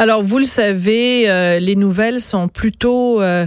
[0.00, 3.46] Alors, vous le savez, euh, les nouvelles sont plutôt euh,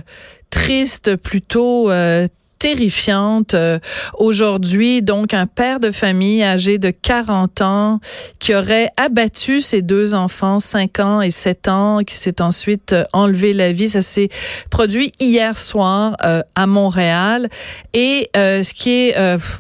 [0.52, 2.28] tristes, plutôt euh,
[2.64, 3.56] terrifiante.
[3.56, 3.78] Euh,
[4.18, 8.00] aujourd'hui, donc, un père de famille âgé de 40 ans
[8.40, 13.04] qui aurait abattu ses deux enfants, 5 ans et 7 ans, qui s'est ensuite euh,
[13.12, 13.90] enlevé la vie.
[13.90, 14.30] Ça s'est
[14.70, 17.50] produit hier soir euh, à Montréal.
[17.94, 19.16] Et ce qui est,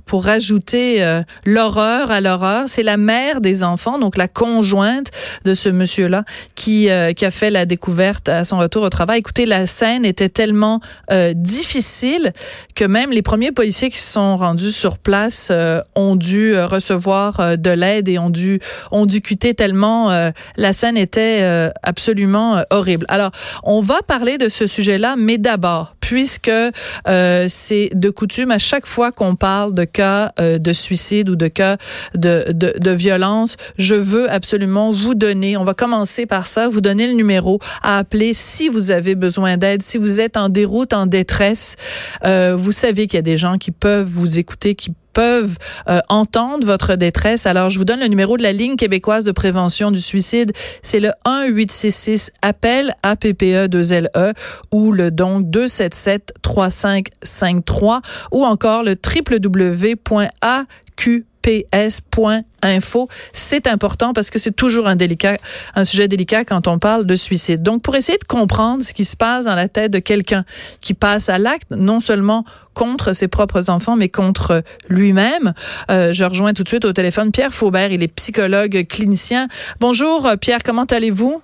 [0.05, 5.11] pour rajouter l'horreur à l'horreur, c'est la mère des enfants, donc la conjointe
[5.45, 6.23] de ce monsieur-là,
[6.55, 9.20] qui, qui a fait la découverte à son retour au travail.
[9.20, 10.80] Écoutez, la scène était tellement
[11.35, 12.33] difficile
[12.75, 16.67] que même les premiers policiers qui se sont rendus sur place euh, ont dû euh,
[16.67, 18.59] recevoir euh, de l'aide et ont dû
[18.91, 20.11] ont dû quitter tellement
[20.58, 21.41] la scène était
[21.81, 23.05] absolument horrible.
[23.09, 23.31] Alors,
[23.63, 26.52] on va parler de ce sujet-là, mais d'abord, puisque
[27.47, 31.78] c'est de coutume à chaque fois qu'on parle de cas de suicide ou de cas
[32.13, 36.81] de, de, de violence, je veux absolument vous donner, on va commencer par ça, vous
[36.81, 40.94] donner le numéro à appeler si vous avez besoin d'aide, si vous êtes en déroute,
[40.94, 41.75] en détresse,
[42.23, 46.66] vous savez qu'il y a des gens qui peuvent vous écouter, qui peuvent euh, entendre
[46.66, 47.45] votre détresse.
[47.45, 50.52] Alors, je vous donne le numéro de la ligne québécoise de prévention du suicide.
[50.81, 54.34] C'est le 1-866 appel APPE 2LE e
[54.72, 60.03] ou le donc 277 3553 ou encore le www.aq
[61.44, 63.08] ps.info.
[63.33, 67.61] C'est important parce que c'est toujours un sujet délicat quand on parle de suicide.
[67.61, 70.45] Donc, pour essayer de comprendre ce qui se passe dans la tête de quelqu'un
[70.81, 75.53] qui passe à l'acte, non seulement contre ses propres enfants, mais contre lui-même,
[75.91, 77.91] euh, je rejoins tout de suite au téléphone Pierre Faubert.
[77.91, 79.47] Il est psychologue clinicien.
[79.79, 80.59] Bonjour, Pierre.
[80.66, 81.41] Comment allez-vous?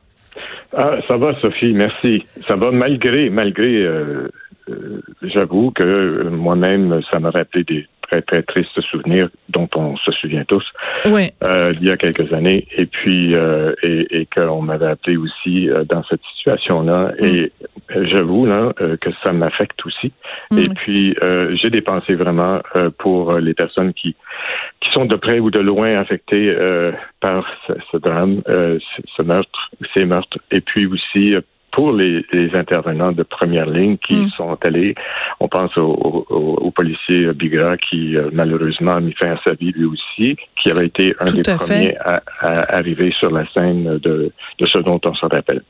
[0.75, 1.74] Ah, ça va, Sophie.
[1.74, 2.25] Merci.
[2.47, 4.29] Ça va malgré, malgré, euh,
[4.69, 10.12] euh, j'avoue que moi-même, ça m'a rappelé des très, très triste souvenir dont on se
[10.12, 10.66] souvient tous
[11.06, 11.31] oui.
[11.44, 15.70] euh, il y a quelques années et puis euh, et, et qu'on m'avait appelé aussi
[15.70, 17.25] euh, dans cette situation-là mm.
[17.25, 17.52] et
[17.96, 20.12] euh, j'avoue là que ça m'affecte aussi
[20.52, 20.58] mm.
[20.58, 21.16] et puis
[21.62, 22.62] j'ai des pensées vraiment
[22.98, 24.16] pour les personnes qui
[24.81, 26.56] qui sont de près ou de loin affectées
[27.19, 31.36] par ce, ce drame, ce meurtre, ces meurtres et puis aussi
[31.72, 34.30] pour les, intervenants de première ligne qui mm.
[34.38, 34.96] sont allés.
[35.40, 39.72] On pense au, au, policier Bigra qui euh, malheureusement a mis fin à sa vie
[39.72, 42.22] lui aussi, qui avait été un des premiers à,
[42.75, 45.62] arriver sur la scène de, de ce dont on se rappelle.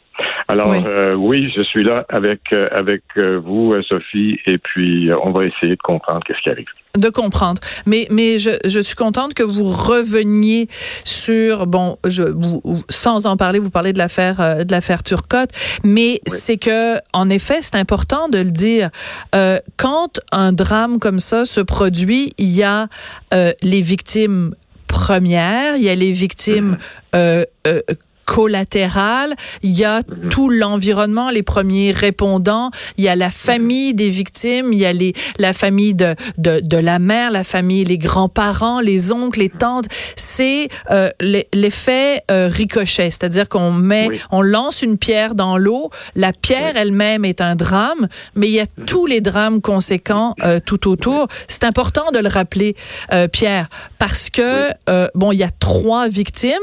[0.48, 0.78] Alors oui.
[0.86, 3.04] Euh, oui, je suis là avec euh, avec
[3.44, 6.68] vous, Sophie, et puis on va essayer de comprendre qu'est-ce qui arrive.
[6.98, 10.68] De comprendre, mais mais je, je suis contente que vous reveniez
[11.04, 15.52] sur bon, je vous, sans en parler, vous parlez de l'affaire de l'affaire Turcotte,
[15.84, 18.90] mais c'est que en effet, c'est important de le dire.
[19.36, 22.88] Euh, quand un drame comme ça se produit, il y a
[23.34, 24.56] euh, les victimes
[24.88, 26.78] premières, il y a les victimes
[27.14, 27.46] mm-hmm.
[27.68, 27.82] euh,
[28.30, 30.30] collatéral, il y a mhm.
[30.30, 34.94] tout l'environnement, les premiers répondants, il y a la famille des victimes, il y a
[34.94, 39.50] les, la famille de, de, de la mère, la famille, les grands-parents, les oncles, les
[39.50, 39.86] tantes.
[40.16, 41.10] C'est euh,
[41.54, 47.26] l'effet euh, ricochet, c'est-à-dire qu'on met, on lance une pierre dans l'eau, la pierre elle-même
[47.26, 48.86] est un drame, mais il y a mhm.
[48.86, 51.28] tous les drames conséquents euh, tout autour.
[51.48, 52.76] C'est important de le rappeler,
[53.12, 56.54] euh, Pierre, parce que, euh, bon, il y a trois victimes,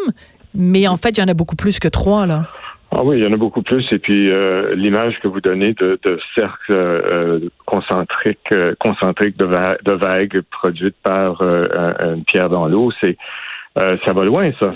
[0.57, 2.43] mais en fait, il y en a beaucoup plus que trois, là.
[2.93, 3.85] Ah oui, il y en a beaucoup plus.
[3.93, 9.47] Et puis euh, l'image que vous donnez de, de cercle euh, euh, concentrique de,
[9.85, 13.17] de vagues produites par une pierre dans l'eau, c'est
[13.79, 14.73] ça va loin, ça.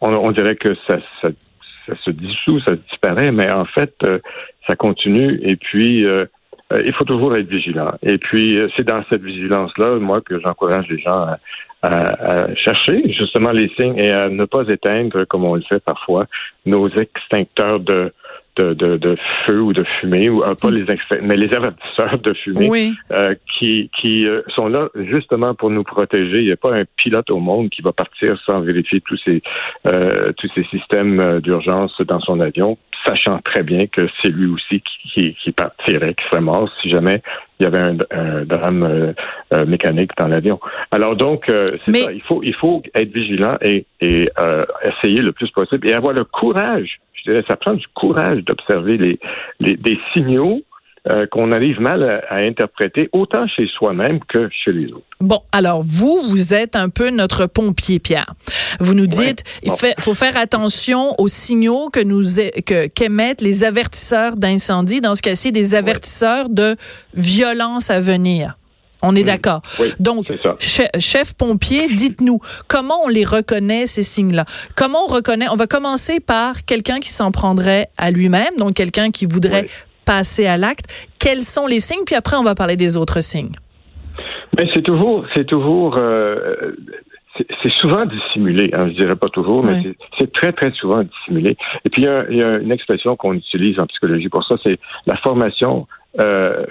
[0.00, 1.28] on, dirait que ça, ça,
[2.04, 3.94] se dissout, ça disparaît, mais en fait,
[4.66, 5.38] ça continue.
[5.44, 6.04] Et puis
[6.74, 7.92] il faut toujours être vigilant.
[8.02, 11.38] Et puis c'est dans cette vigilance-là, moi, que j'encourage les gens à
[11.82, 16.26] à, chercher justement les signes et à ne pas éteindre, comme on le fait parfois,
[16.64, 18.12] nos extincteurs de,
[18.56, 20.84] de, de, feu ou de fumée, ou euh, pas les
[21.22, 26.40] mais les avertisseurs de fumée euh, qui, qui euh, sont là justement pour nous protéger.
[26.40, 29.42] Il n'y a pas un pilote au monde qui va partir sans vérifier tous ces
[29.84, 32.78] tous ces systèmes d'urgence dans son avion.
[33.06, 34.82] Sachant très bien que c'est lui aussi
[35.14, 37.22] qui, qui, partirait, qui serait mort si jamais
[37.58, 39.12] il y avait un, drame euh,
[39.54, 40.60] euh, mécanique dans l'avion.
[40.90, 44.28] Alors donc, c'est ça, il faut, il faut être vigilant et, et
[44.84, 48.98] essayer le plus possible et avoir le courage, je dirais, ça prend du courage d'observer
[48.98, 49.18] les,
[49.60, 50.62] les, des signaux
[51.08, 55.04] euh, qu'on arrive mal à, interpréter autant chez soi-même que chez les autres.
[55.20, 58.34] Bon, alors vous, vous êtes un peu notre pompier, Pierre.
[58.80, 59.70] Vous nous dites, il
[60.00, 62.24] faut faire attention aux signaux que nous
[62.66, 66.76] que qu'émettent les avertisseurs d'incendie, dans ce cas-ci des avertisseurs de
[67.14, 68.56] violence à venir.
[69.02, 69.62] On est d'accord.
[70.00, 74.44] Donc, chef pompier, dites-nous comment on les reconnaît ces signes-là?
[74.74, 79.10] Comment on reconnaît On va commencer par quelqu'un qui s'en prendrait à lui-même, donc quelqu'un
[79.10, 79.68] qui voudrait
[80.06, 80.86] passer à l'acte.
[81.18, 82.04] Quels sont les signes?
[82.06, 83.54] Puis après, on va parler des autres signes.
[84.58, 86.72] Mais c'est toujours, c'est toujours, euh,
[87.62, 88.70] c'est souvent dissimulé.
[88.72, 89.82] Hein, je dirais pas toujours, mais
[90.18, 91.56] c'est très très souvent dissimulé.
[91.84, 95.16] Et puis il y a, une expression qu'on utilise en psychologie pour ça, c'est la
[95.16, 95.86] formation
[96.22, 96.64] euh,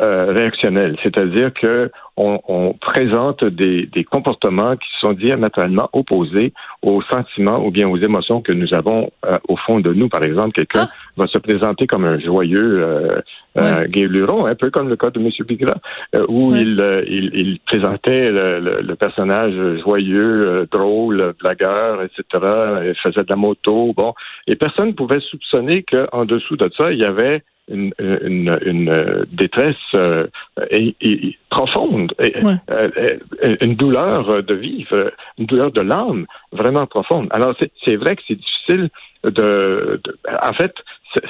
[0.00, 6.52] euh, réactionnelle, c'est-à-dire que on, présente des, des, comportements qui sont diamétralement opposés
[6.82, 10.08] aux sentiments ou bien aux émotions que nous avons euh, au fond de nous.
[10.08, 10.94] Par exemple, quelqu'un ah!
[11.16, 13.20] va se présenter comme un joyeux euh,
[13.56, 15.30] euh un peu comme le cas de M.
[15.46, 15.76] Bigra,
[16.14, 22.22] euh, où il, il, il, présentait le, le, personnage joyeux, drôle, blagueur, etc.
[22.32, 24.14] Il faisait de la moto, bon,
[24.46, 29.26] et personne ne pouvait soupçonner qu'en dessous de ça, il y avait une, une, une
[29.30, 30.26] détresse euh,
[30.70, 32.34] et, profonde, et,
[32.70, 33.16] euh,
[33.60, 37.28] une douleur de vivre, une douleur de l'âme vraiment profonde.
[37.30, 37.54] Alors
[37.84, 38.90] c'est vrai que c'est difficile
[39.24, 40.00] de,
[40.42, 40.74] en fait,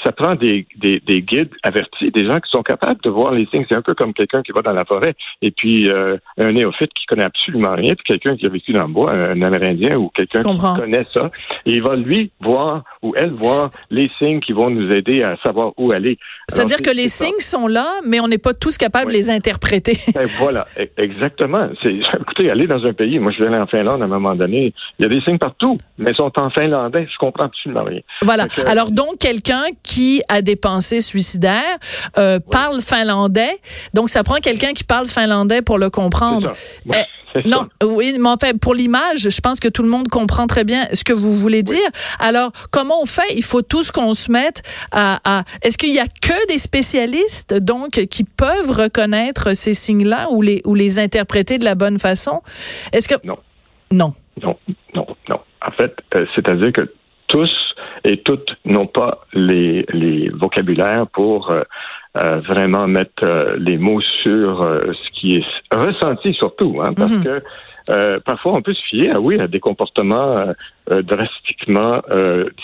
[0.05, 3.47] ça prend des, des, des, guides avertis, des gens qui sont capables de voir les
[3.47, 3.65] signes.
[3.69, 6.93] C'est un peu comme quelqu'un qui va dans la forêt et puis euh, un néophyte
[6.95, 10.11] qui connaît absolument rien, puis quelqu'un qui a vécu dans le bois, un Amérindien ou
[10.11, 11.23] quelqu'un qui connaît ça,
[11.65, 15.37] et il va lui voir ou elle voir les signes qui vont nous aider à
[15.45, 16.19] savoir où aller.
[16.49, 19.97] C'est-à-dire que les signes sont là, mais on n'est pas tous capables de les interpréter.
[20.19, 21.69] Ben, voilà, e, exactement.
[21.85, 24.73] Écoutez, aller dans un pays, moi je vais aller en Finlande à un moment donné,
[24.99, 28.01] il y a des signes partout, mais ils sont en finlandais, je comprends absolument rien.
[28.23, 28.47] Voilà.
[28.67, 31.79] Alors donc quelqu'un qui a des pensées suicidaires
[32.17, 33.59] euh, parle finlandais.
[33.95, 36.53] Donc, ça prend quelqu'un qui parle finlandais pour le comprendre.
[36.87, 37.05] Eh,
[37.45, 40.65] non, oui, mais en fait, pour l'image, je pense que tout le monde comprend très
[40.65, 41.89] bien ce que vous voulez dire.
[42.19, 43.35] Alors, comment on fait?
[43.37, 44.63] Il faut tous qu'on se mette
[44.93, 45.21] à.
[45.25, 50.43] à Est-ce qu'il y a que des spécialistes donc qui peuvent reconnaître ces signes-là ou
[50.43, 52.43] les ou les interpréter de la bonne façon?
[52.93, 53.37] Est-ce que non,
[53.91, 54.57] non, non,
[54.95, 55.41] non, non.
[55.67, 56.93] En fait, euh, c'est-à-dire que
[57.29, 57.51] tous
[58.05, 61.63] et toutes n'ont pas les, les vocabulaires pour euh,
[62.17, 64.59] euh, vraiment mettre euh, les mots sur
[64.93, 67.25] ce qui est ressenti surtout, hein, parce mhm.
[67.25, 67.43] que
[68.25, 70.53] parfois on peut se fier, ah oui, à des comportements
[71.05, 72.01] drastiquement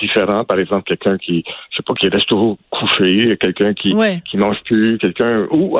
[0.00, 0.44] différents.
[0.44, 3.94] Par exemple, quelqu'un qui, je sais pas, qui reste toujours couché, quelqu'un qui
[4.30, 5.78] qui mange plus, quelqu'un ou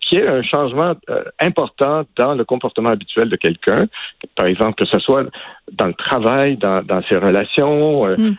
[0.00, 0.94] qui est un changement
[1.40, 3.86] important dans le comportement habituel de quelqu'un.
[4.34, 5.24] Par exemple, que ce soit
[5.72, 8.36] dans le travail, dans, dans ses relations, mm.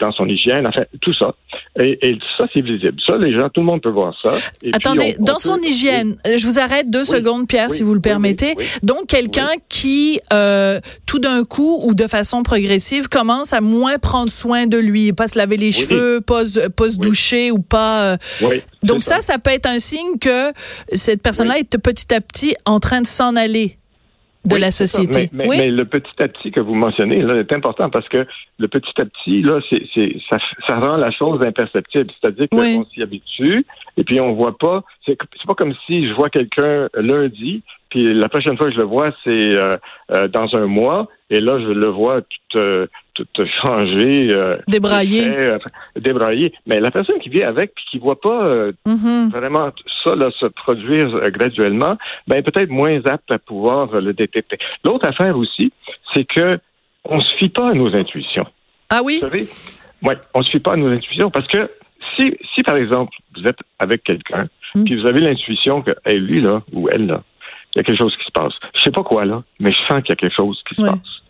[0.00, 1.34] dans son hygiène, enfin, tout ça.
[1.80, 3.00] Et, et ça, c'est visible.
[3.06, 4.32] Ça, les gens, tout le monde peut voir ça.
[4.72, 8.54] Attendez, dans son hygiène, je vous arrête deux secondes, Pierre, si vous le permettez.
[8.82, 12.77] Donc, quelqu'un qui, euh, tout d'un coup ou de façon progressive,
[13.10, 16.42] commence à moins prendre soin de lui, pas se laver les cheveux, pas,
[16.76, 18.12] pas se doucher ou pas.
[18.12, 18.16] Euh,
[18.82, 20.52] donc ça, ça, ça peut être un signe que
[20.92, 23.78] cette personne-là est petit à petit en train de s'en aller
[24.44, 25.28] de la société.
[25.32, 28.26] Mais, mais, le petit à petit que vous mentionnez là est important parce que
[28.58, 32.10] le petit à petit là, c'est, c'est ça, ça, rend la chose imperceptible.
[32.20, 33.66] C'est-à-dire qu'on s'y habitue
[33.96, 34.84] et puis on voit pas.
[35.04, 38.78] C'est, c'est pas comme si je vois quelqu'un lundi puis la prochaine fois que je
[38.78, 39.76] le vois, c'est euh,
[40.12, 41.08] euh, dans un mois.
[41.30, 43.26] Et là, je le vois tout, euh, tout
[43.62, 44.30] changer.
[44.66, 45.56] débraillé.
[45.96, 46.52] débraillé.
[46.66, 49.30] Mais la personne qui vit avec puis qui voit pas mm-hmm.
[49.30, 49.70] vraiment
[50.04, 54.58] ça là, se produire graduellement, ben peut-être moins apte à pouvoir le détecter.
[54.84, 55.72] L'autre affaire aussi,
[56.14, 56.58] c'est que
[57.04, 58.46] on se fie pas à nos intuitions.
[58.90, 59.18] Ah oui?
[59.20, 59.46] Vous savez?
[60.02, 61.68] Oui, on se fie pas à nos intuitions parce que
[62.16, 64.84] si, si par exemple, vous êtes avec quelqu'un, mm.
[64.84, 67.22] puis vous avez l'intuition que hey, lui, là, ou elle, là,
[67.74, 68.54] il y a quelque chose qui se passe.
[68.74, 70.82] Je sais pas quoi, là, mais je sens qu'il y a quelque chose qui se
[70.82, 71.22] passe.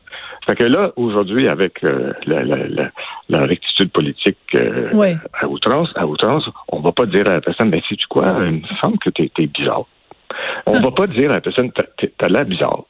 [0.47, 2.91] Fait que là, aujourd'hui, avec euh, la, la,
[3.29, 4.91] la, rectitude politique euh,
[5.35, 8.63] à outrance, à outrance, on va pas dire à la personne, mais sais-tu quoi, il
[8.63, 9.85] me semble que tu es, bizarre.
[10.67, 12.85] On ne va pas dire à la personne, t'as l'air bizarre.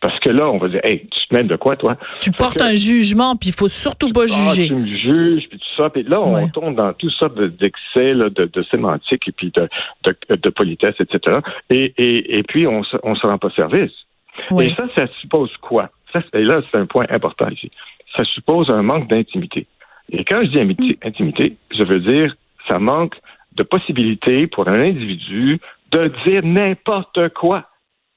[0.00, 1.96] Parce que là, on va dire, hey, tu te mets de quoi, toi?
[2.20, 4.68] Tu portes un jugement, puis il faut surtout pas ah, juger.
[4.68, 5.90] tu me juges, puis tout ça.
[5.90, 10.94] Puis là, on tombe dans tout ça d'excès, de, de, sémantique, et puis de, politesse,
[11.00, 11.38] etc.
[11.68, 13.92] Et, et, et puis, on ne se rend pas service.
[14.58, 15.90] Et ça, ça suppose quoi?
[16.12, 17.70] Ça, et là, c'est un point important ici.
[18.16, 19.66] Ça suppose un manque d'intimité.
[20.10, 21.08] Et quand je dis intimité, mm.
[21.08, 22.34] intimité, je veux dire,
[22.68, 23.14] ça manque
[23.52, 25.60] de possibilité pour un individu
[25.92, 27.66] de dire n'importe quoi.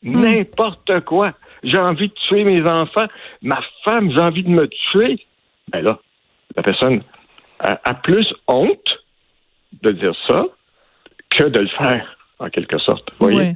[0.02, 0.22] Mm.
[0.22, 1.34] N'importe quoi.
[1.64, 3.08] J'ai envie de tuer mes enfants.
[3.42, 5.26] Ma femme, j'ai envie de me tuer.
[5.72, 6.00] Ben là,
[6.56, 7.02] la personne
[7.60, 9.00] a, plus honte
[9.82, 10.46] de dire ça
[11.30, 13.10] que de le faire, en quelque sorte.
[13.20, 13.54] Voyez?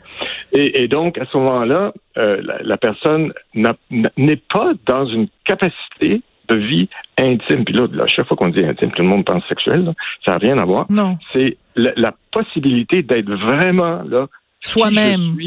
[0.53, 6.89] Et, donc, à ce moment-là, euh, la, personne n'est pas dans une capacité de vie
[7.17, 7.65] intime.
[7.65, 9.93] Puis là, à chaque fois qu'on dit intime, tout le monde pense sexuel.
[10.25, 10.85] Ça n'a rien à voir.
[10.89, 11.17] Non.
[11.33, 14.27] C'est la, possibilité d'être vraiment là.
[14.61, 15.37] Soi-même.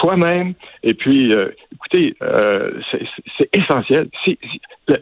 [0.00, 0.54] Soi-même.
[0.82, 2.80] Et puis, euh, écoutez, euh,
[3.36, 4.08] c'est essentiel.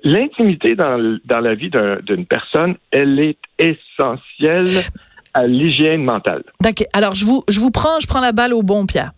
[0.03, 1.71] L'intimité dans, dans la vie
[2.07, 4.85] d'une personne, elle est essentielle
[5.35, 6.45] à l'hygiène mentale.
[6.61, 6.87] D'accord.
[6.95, 9.13] Alors, je vous, je vous prends, je prends la balle au bon, Pierre.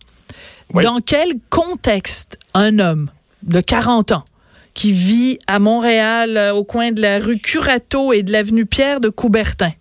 [0.73, 3.09] Dans quel contexte un homme
[3.43, 4.25] de 40 ans
[4.73, 8.99] qui vit à Montréal, euh, au coin de la rue Curato et de l'avenue Pierre
[8.99, 9.71] de Coubertin,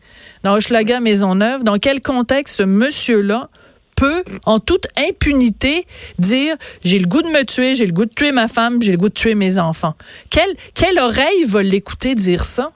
[0.42, 3.50] dans Hochelaga Maisonneuve, dans quel contexte ce monsieur-là
[3.96, 5.86] peut, en toute impunité,
[6.18, 8.92] dire j'ai le goût de me tuer, j'ai le goût de tuer ma femme, j'ai
[8.92, 9.94] le goût de tuer mes enfants.
[10.30, 12.72] Quelle, quelle oreille va l'écouter dire ça?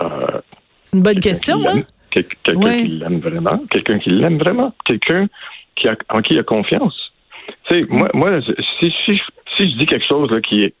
[0.00, 0.40] Euh,
[0.84, 1.82] C'est une bonne question, hein?
[2.10, 5.28] Quelqu'un qui l'aime vraiment, quelqu'un qui l'aime vraiment, quelqu'un
[5.76, 7.12] qui a, en qui il a confiance.
[7.68, 8.40] Tu sais, moi, moi
[8.80, 9.20] si, si,
[9.56, 10.74] si, je dis quelque chose qui est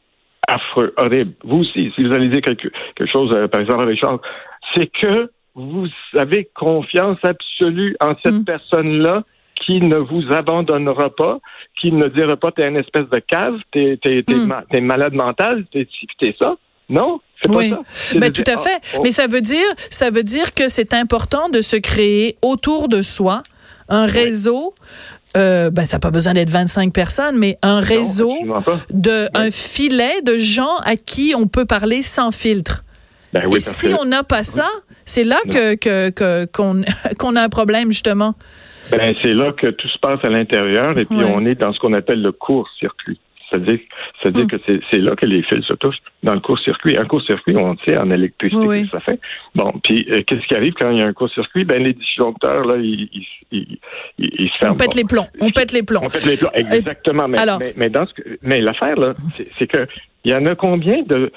[0.46, 3.98] affreux, horrible, vous aussi, si vous allez dire quelque, quelque chose, euh, par exemple avec
[3.98, 4.20] Charles,
[4.74, 8.44] c'est que vous avez confiance absolue en cette mm.
[8.44, 9.24] personne-là
[9.64, 11.38] qui ne vous abandonnera pas,
[11.80, 14.80] qui ne dira pas t'es une espèce de cave, t'es es, mm.
[14.80, 15.86] malade mental, t'es
[16.22, 16.56] es ça.
[16.88, 17.70] Non, oui.
[17.70, 18.18] Pas ça.
[18.18, 18.80] Ben, tout à fait.
[18.82, 19.00] Ah, oh.
[19.02, 23.02] Mais ça veut dire, ça veut dire que c'est important de se créer autour de
[23.02, 23.42] soi
[23.88, 24.74] un réseau.
[25.36, 28.34] Euh, ben, ça n'a pas besoin d'être 25 personnes, mais un réseau
[28.90, 32.84] de, un filet de gens à qui on peut parler sans filtre.
[33.32, 34.68] Ben Et si on n'a pas ça,
[35.04, 36.50] c'est là que
[37.16, 38.34] qu'on a un problème justement.
[38.90, 41.78] Ben, c'est là que tout se passe à l'intérieur et puis on est dans ce
[41.78, 43.18] qu'on appelle le court-circuit.
[43.52, 43.80] C'est-à-dire,
[44.20, 44.48] c'est-à-dire hmm.
[44.48, 44.56] que
[44.90, 46.96] c'est là que les fils se touchent, dans le court-circuit.
[46.96, 49.20] Un court-circuit, on sait en électricité ça fait.
[49.54, 51.64] Bon, puis euh, qu'est-ce qui arrive quand il y a un court-circuit?
[51.64, 53.10] Ben, les disjoncteurs, là, ils,
[53.50, 53.78] ils,
[54.18, 54.74] ils, se ferment.
[54.74, 55.26] On pète les plombs.
[55.40, 56.00] On pète les plombs.
[56.02, 57.28] On pète les plombs, exactement.
[57.28, 57.38] Mais,
[57.76, 58.12] mais, dans ce
[58.42, 59.14] mais l'affaire, là,
[59.58, 59.86] c'est que
[60.24, 61.30] il y en a combien de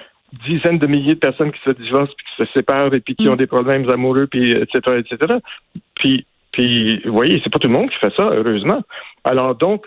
[0.43, 3.27] dizaines de milliers de personnes qui se divorcent, puis qui se séparent, et puis qui
[3.27, 3.31] hmm.
[3.31, 5.35] ont des problèmes amoureux, puis etc., etc.
[5.95, 8.81] Puis, puis, vous voyez, c'est pas tout le monde qui fait ça, heureusement.
[9.23, 9.85] Alors donc,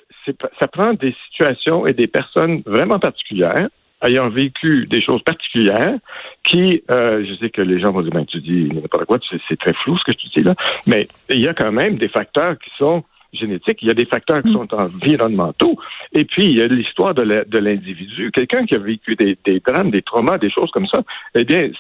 [0.60, 3.68] ça prend des situations et des personnes vraiment particulières
[4.02, 5.96] ayant vécu des choses particulières
[6.44, 9.58] qui, euh, je sais que les gens vont dire, ben, tu dis n'importe quoi, c'est
[9.58, 10.54] très flou ce que tu dis là,
[10.86, 14.06] mais il y a quand même des facteurs qui sont génétiques, il y a des
[14.06, 14.52] facteurs qui mm.
[14.52, 15.76] sont environnementaux,
[16.12, 18.30] et puis il y a l'histoire de l'individu.
[18.32, 21.02] Quelqu'un qui a vécu des, drames, des traumas, des choses comme ça,
[21.34, 21.70] eh bien,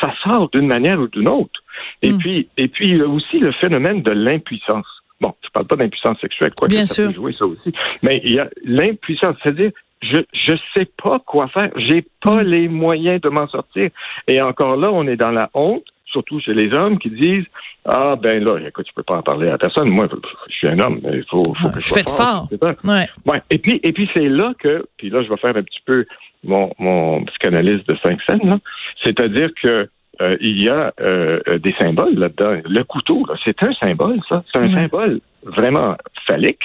[0.00, 1.62] ça, sort d'une manière ou d'une autre.
[2.02, 2.18] Et mm.
[2.18, 4.86] puis, et puis il y a aussi le phénomène de l'impuissance.
[5.20, 7.72] Bon, je parle pas d'impuissance sexuelle, quoi Bien ça peut jouer ça aussi.
[8.02, 9.70] Mais il y a l'impuissance, c'est-à-dire
[10.02, 12.46] je je sais pas quoi faire, j'ai pas mm.
[12.46, 13.90] les moyens de m'en sortir.
[14.28, 15.84] Et encore là, on est dans la honte,
[16.14, 17.46] surtout chez les hommes qui disent
[17.84, 19.88] ah ben là, écoute, tu peux pas en parler à personne.
[19.88, 20.08] Moi,
[20.48, 22.48] je suis un homme, il faut, faut que je, je fais fort.
[22.84, 23.06] Ouais.
[23.26, 23.42] ouais.
[23.50, 26.06] Et puis et puis c'est là que puis là je vais faire un petit peu
[26.44, 28.60] mon mon psychanalyse de cinq scènes
[29.02, 29.88] c'est-à-dire que
[30.20, 32.60] euh, il y a euh, euh, des symboles là-dedans.
[32.64, 34.44] Le couteau, c'est un symbole, ça.
[34.52, 36.62] C'est un symbole vraiment phallique.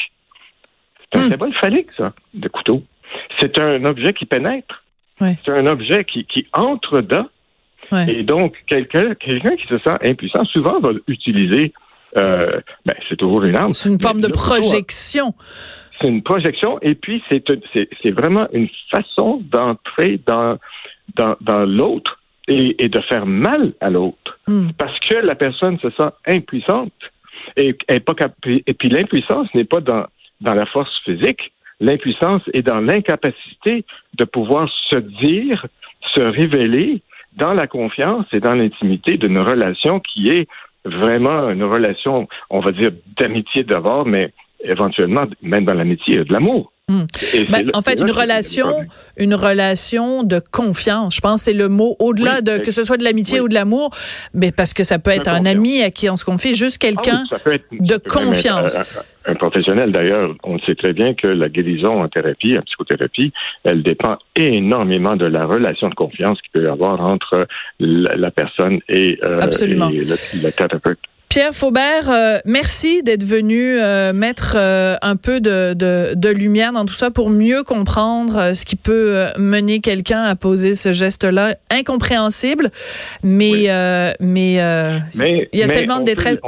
[1.11, 1.29] C'est un hmm.
[1.31, 2.83] symbole phallique, ça, de couteau.
[3.39, 4.83] C'est un objet qui pénètre.
[5.19, 7.27] C'est un objet qui, qui entre dedans.
[8.07, 11.73] Et donc, quelqu'un quelqu'un qui se sent impuissant, souvent va utiliser,
[12.15, 12.61] ben,
[13.07, 13.73] c'est toujours une arme.
[13.73, 15.33] C'est une forme de projection.
[16.01, 20.57] C'est une projection, et puis c'est vraiment une façon d'entrer dans,
[21.15, 22.19] dans, dans l'autre
[22.49, 24.39] et, de faire mal à l'autre.
[24.47, 24.69] Hmm.
[24.77, 26.93] Parce que la personne se sent impuissante.
[27.57, 28.13] Et, et, pas
[28.45, 30.05] et puis l'impuissance n'est pas dans,
[30.41, 31.51] dans la force physique.
[31.79, 33.85] L'impuissance est dans l'incapacité
[34.17, 35.65] de pouvoir se dire,
[36.15, 37.01] se révéler
[37.39, 40.47] dans la confiance et dans l'intimité d'une relation qui est
[40.85, 44.31] vraiment une relation, on va dire, d'amitié d'abord, mais
[44.63, 46.71] éventuellement, même dans l'amitié, de l'amour.
[46.89, 47.05] Hmm.
[47.51, 48.65] Ben, en fait, une relation,
[49.15, 51.15] une relation de confiance.
[51.15, 53.53] Je pense que c'est le mot au-delà de que ce soit de l'amitié ou de
[53.53, 53.91] l'amour,
[54.33, 57.25] mais parce que ça peut être un ami à qui on se confie, juste quelqu'un
[57.31, 59.05] ah de confiance.
[59.25, 63.31] Un, professionnel d'ailleurs, on sait très bien que la guérison en thérapie, en psychothérapie,
[63.63, 67.45] elle dépend énormément de la relation de confiance qu'il peut y avoir entre
[67.79, 70.97] la, personne et, euh, et le, le thérapeute.
[71.29, 76.71] Pierre Faubert, euh, merci d'être venu euh, mettre euh, un peu de, de, de, lumière
[76.73, 81.53] dans tout ça pour mieux comprendre ce qui peut mener quelqu'un à poser ce geste-là
[81.69, 82.71] incompréhensible,
[83.21, 83.67] mais
[84.19, 84.53] mais,
[85.53, 86.39] il y a tellement de détresse.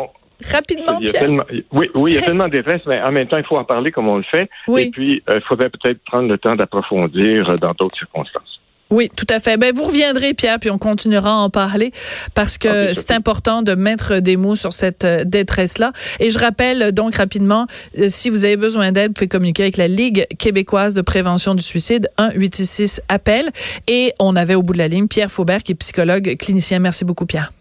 [0.51, 1.29] Rapidement, Pierre.
[1.71, 3.63] oui, oui, il y a tellement de détresse, mais en même temps, il faut en
[3.63, 4.49] parler comme on le fait.
[4.75, 8.60] Et puis, il faudrait peut-être prendre le temps d'approfondir dans d'autres circonstances.
[8.91, 9.55] Oui, tout à fait.
[9.57, 11.91] Ben, vous reviendrez, Pierre, puis on continuera à en parler
[12.35, 15.93] parce que c'est important de mettre des mots sur cette euh, détresse-là.
[16.19, 17.67] Et je rappelle donc rapidement,
[17.97, 21.55] euh, si vous avez besoin d'aide, vous pouvez communiquer avec la Ligue québécoise de prévention
[21.55, 23.49] du suicide, 1-866-APPEL.
[23.87, 26.79] Et on avait au bout de la ligne Pierre Faubert, qui est psychologue clinicien.
[26.79, 27.53] Merci beaucoup, Pierre.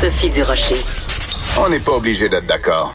[0.00, 0.76] Sophie Durocher.
[1.58, 2.88] On n'est pas obligé d'être d'accord.